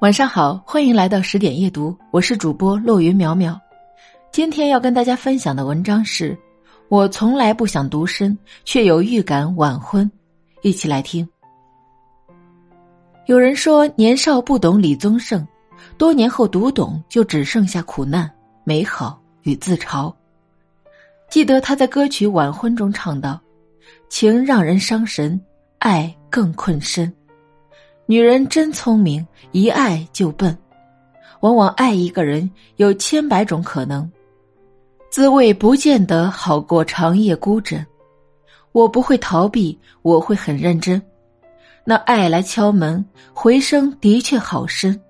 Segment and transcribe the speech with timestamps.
[0.00, 3.54] 晚上好，欢迎来到十点夜读，我是主播落云淼淼。
[4.32, 6.34] 今天要跟大家分享的文章是：
[6.88, 10.10] 我从来不想独身，却有预感晚婚。
[10.62, 11.28] 一起来听。
[13.26, 15.46] 有人说年少不懂李宗盛，
[15.98, 18.28] 多年后读懂，就只剩下苦难、
[18.64, 20.10] 美好与自嘲。
[21.28, 23.38] 记得他在歌曲《晚婚》中唱道
[24.08, 25.38] ：“情让人伤神，
[25.78, 27.12] 爱更困身。”
[28.10, 30.58] 女人真聪明，一爱就笨。
[31.42, 34.10] 往往爱一个人有千百种可能，
[35.12, 37.86] 滋味不见得好过长夜孤枕。
[38.72, 41.00] 我不会逃避，我会很认真。
[41.84, 45.00] 那爱来敲门，回声的确好深。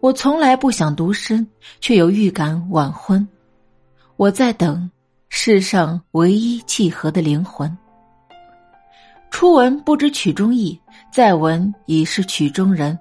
[0.00, 1.46] 我从来不想独身，
[1.80, 3.26] 却有预感晚婚。
[4.16, 4.90] 我在等
[5.30, 7.74] 世上唯一契合的灵魂。
[9.30, 10.78] 初闻不知曲中意。
[11.12, 12.98] 再闻已是曲中人。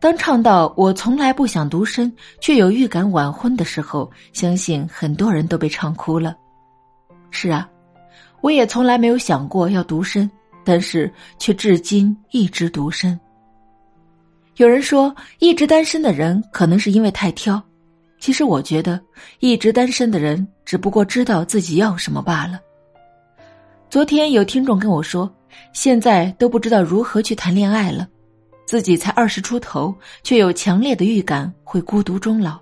[0.00, 6.36] 当唱到“我从来不想独身，却有预感晚婚”的时候，相信很多人都被唱哭了。
[7.30, 7.68] 是啊，
[8.40, 10.28] 我也从来没有想过要独身，
[10.64, 13.18] 但是却至今一直独身。
[14.56, 17.62] 有人说，一直单身的人可能是因为太挑，
[18.18, 19.00] 其实我觉得，
[19.38, 22.58] 一直单身的人只不过知道自己要什么罢了。
[23.88, 25.32] 昨天有听众跟我说。
[25.72, 28.06] 现在都不知道如何去谈恋爱了，
[28.66, 32.58] 自己才二十出头，却有强烈的预感会孤独终老。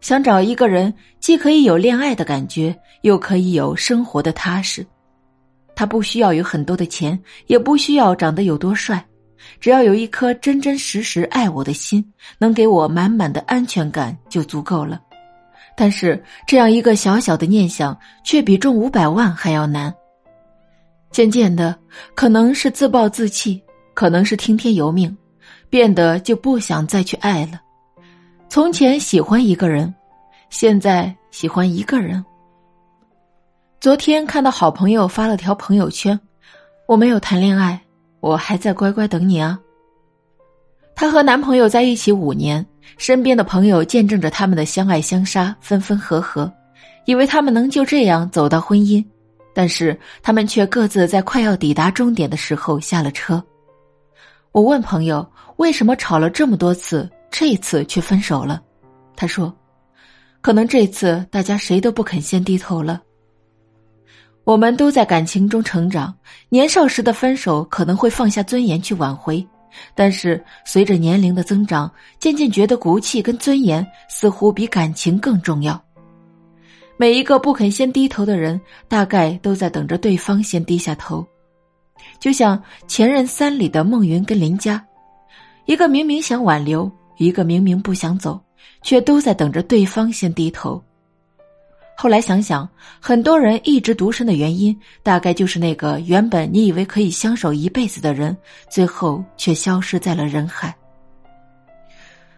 [0.00, 4.86] 想找一个人，既可以有恋爱的感觉，又可以有生活的踏实。
[5.74, 9.04] 他不需要有很多的钱，也不需要长得有多帅，
[9.58, 12.04] 只要有一颗真真实实爱我的心，
[12.38, 15.00] 能给我满满的安全感就足够了。
[15.80, 19.94] 但是这样一个小小的念想，却比中五百万还要难。
[21.12, 21.78] 渐渐的，
[22.16, 23.62] 可能是自暴自弃，
[23.94, 25.16] 可能是听天由命，
[25.70, 27.60] 变得就不想再去爱了。
[28.48, 29.94] 从前喜欢一个人，
[30.50, 32.24] 现在喜欢一个人。
[33.78, 36.18] 昨天看到好朋友发了条朋友圈
[36.88, 37.80] ：“我没有谈恋爱，
[38.18, 39.56] 我还在乖乖等你啊。”
[40.96, 46.52] 她和男朋友在一起五年，身边的朋友见证着他们的相爱相杀、分分合合，
[47.04, 49.04] 以为他们能就这样走到婚姻。
[49.54, 53.42] 但是他们却各自在快要抵达终点的时候下了车。
[54.52, 58.62] 我问朋友为什么吵了这么多次，这次却分手了。
[59.16, 59.52] 他说
[60.40, 63.02] ：“可能这次大家谁都不肯先低头了。
[64.44, 66.14] 我们都在感情中成长，
[66.48, 69.44] 年少时的分手可能会放下尊严去挽回，
[69.94, 75.80] 但是随着年龄的增长，渐渐觉得骨气跟尊严似乎比感情更重要。”
[77.00, 81.24] 每一个不肯先低头的人，大概都在等着对方先低下头。
[82.18, 82.58] 就像
[82.88, 84.84] 《前任三》里的孟云跟林佳，
[85.66, 88.40] 一个明明想挽留，一个明明不想走，
[88.82, 90.82] 却都在等着对方先低头。
[92.00, 92.66] 后来想想，
[93.00, 98.36] 很多人一直独身的原因，大概就是那个原本你以为可以相守一辈子的人，
[98.70, 100.72] 最后却消失在了人海。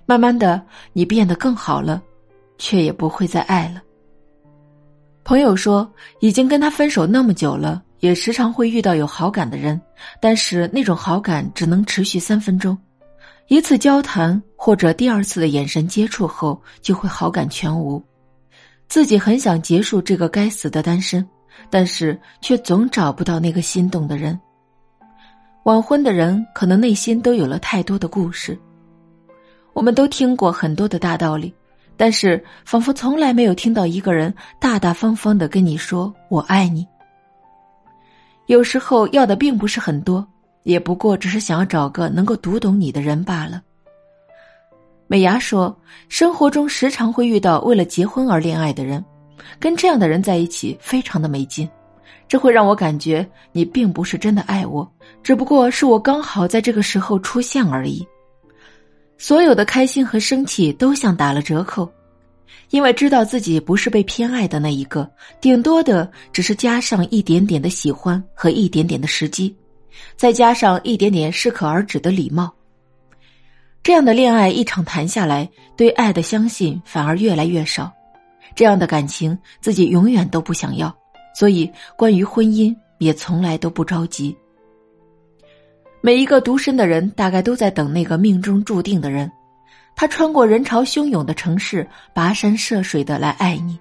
[0.06, 0.62] 慢慢的，
[0.94, 2.00] 你变得更好了，
[2.56, 3.82] 却也不会再爱了。
[5.24, 5.86] 朋友说，
[6.20, 9.78] 已经跟他分手那么久了，也时常会遇到有好感的人，
[10.22, 12.74] 但是那种好感只能持续三分钟，
[13.48, 18.02] 一次交谈或者第二次的眼神接触后，就会好感全无。
[18.90, 21.24] 自己很想结束这个该死的单身，
[21.70, 24.38] 但是却总找不到那个心动的人。
[25.62, 28.58] 晚婚的人可能内心都有了太多的故事，
[29.74, 31.54] 我们都听过很多的大道理。
[31.96, 36.84] 但是，仿佛从来没有听到一个人大大方方的跟你说“我爱你”。
[38.46, 40.26] 有时候要的并不是很多，
[40.64, 43.62] 也不过只是想要找个能够读懂你的人罢了。
[45.10, 45.76] 美牙说
[46.08, 49.04] ：“生活中时常会遇到为了结婚而恋爱的人，
[49.58, 51.68] 跟这样的人在一起非常的没劲，
[52.28, 54.88] 这会让我感觉你并不是真的爱我，
[55.20, 58.06] 只不过是我刚好在这个时候出现而已。”
[59.18, 61.90] 所有的开心和生气都像打了折扣，
[62.70, 69.52] 因为知道自己不是被偏爱的那一个，顶多的只是加上一点点的喜欢和一点点的时机，
[70.16, 72.54] 再加上一点点适可而止的礼貌。
[73.82, 77.90] 这样的恋爱一场谈下来，对爱的相信反而越来越少，
[78.54, 80.94] 这样的感情自己永远都不想要，
[81.34, 84.36] 所以关于婚姻也从来都不着急。
[86.02, 89.30] 每一个独身的人，大概都在等那个命中注定的人，
[89.96, 93.78] 他穿过人潮汹涌的城市，跋山涉水的来爱你。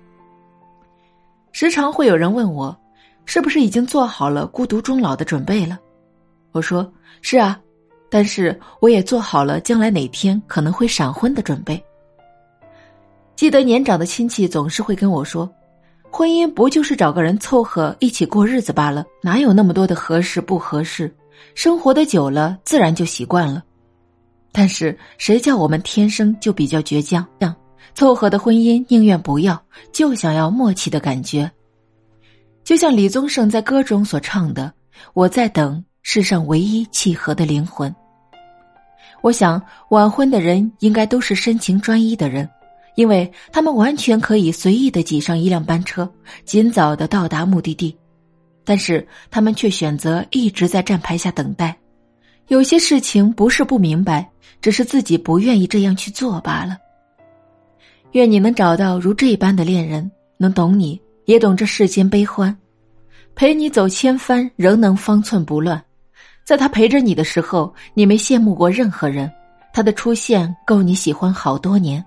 [1.51, 2.77] 时常会有人问我，
[3.25, 5.77] 是不是已经做好了孤独终老的准备了？
[6.51, 6.89] 我说
[7.21, 7.59] 是啊，
[8.09, 11.81] 但是我也做好了将来哪天可能会闪婚的准备。
[13.35, 15.49] 记得年长的亲戚总是会跟我说
[16.11, 21.13] ：“婚姻不就是找个人凑合一起过日子罢了，哪有那么多的合适不合适？
[21.55, 23.63] 生活的久了，自然就习惯了。”
[24.51, 27.25] 但是谁叫我们天生就比较倔强，
[27.93, 29.61] 凑合的婚姻宁愿不要，
[29.93, 31.49] 就想要默契的感觉。
[32.63, 34.73] 就像李宗盛在歌中所唱的
[35.13, 37.93] ：“我在等。”世上唯一契合的灵魂。
[39.21, 42.49] 我想，晚婚的人应该都是深情专一的人，
[42.95, 46.09] 因为他们完全可以随意的挤上一辆班车，
[46.45, 47.95] 尽早的到达目的地，
[48.63, 51.77] 但是他们却选择一直在站牌下等待。
[52.47, 54.27] 有些事情不是不明白，
[54.61, 56.77] 只是自己不愿意这样去做罢了。
[58.13, 62.57] 愿你能找到如这般的恋人，能懂你，也懂这世间悲欢，
[63.35, 65.83] 陪你走千帆，仍能方寸不乱。
[66.49, 69.31] 在他陪着你的时候，你没羡慕过任何人，
[69.71, 72.03] 他的出现够你喜欢好多年。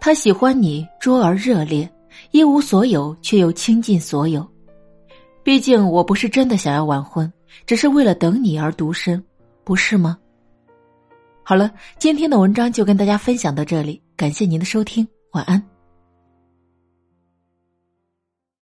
[0.00, 1.86] 他喜欢你拙而热烈，
[2.30, 4.42] 一无所有却又倾尽所有。
[5.42, 7.30] 毕竟我不是真的想要晚婚，
[7.66, 9.22] 只是为了等你而独身，
[9.64, 10.16] 不是吗？
[11.42, 15.73] 好了，今天的文章就跟大家分享到这里，感谢您的收听，晚安。